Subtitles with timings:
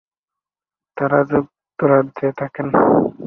[0.97, 2.67] তারা যুক্তরাজ্যে থাকেন।